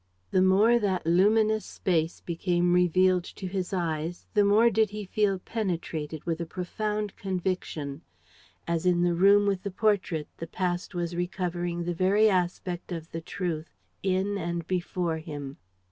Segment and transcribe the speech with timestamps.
[0.31, 5.37] The more that luminous space became revealed to his eyes, the more did he feel
[5.37, 8.01] penetrated with a profound conviction.
[8.67, 13.11] As in the room with the portrait, the past was recovering the very aspect of
[13.11, 15.57] the truth in and before him.